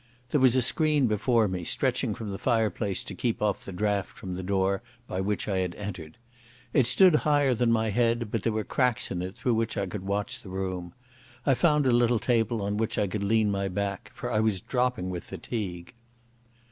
There 0.31 0.41
was 0.41 0.55
a 0.55 0.63
screen 0.63 1.05
before 1.05 1.47
me, 1.47 1.63
stretching 1.63 2.15
from 2.15 2.31
the 2.31 2.39
fireplace 2.39 3.03
to 3.03 3.13
keep 3.13 3.39
off 3.39 3.63
the 3.65 3.71
draught 3.71 4.17
from 4.17 4.33
the 4.33 4.41
door 4.41 4.81
by 5.07 5.21
which 5.21 5.47
I 5.47 5.59
had 5.59 5.75
entered. 5.75 6.17
It 6.73 6.87
stood 6.87 7.17
higher 7.17 7.53
than 7.53 7.71
my 7.71 7.91
head 7.91 8.31
but 8.31 8.41
there 8.41 8.51
were 8.51 8.63
cracks 8.63 9.11
in 9.11 9.21
it 9.21 9.35
through 9.35 9.53
which 9.53 9.77
I 9.77 9.85
could 9.85 10.01
watch 10.07 10.41
the 10.41 10.49
room. 10.49 10.95
I 11.45 11.53
found 11.53 11.85
a 11.85 11.91
little 11.91 12.17
table 12.17 12.63
on 12.63 12.77
which 12.77 12.97
I 12.97 13.05
could 13.05 13.23
lean 13.23 13.51
my 13.51 13.67
back, 13.67 14.09
for 14.15 14.31
I 14.31 14.39
was 14.39 14.59
dropping 14.59 15.11
with 15.11 15.25
fatigue. 15.25 15.93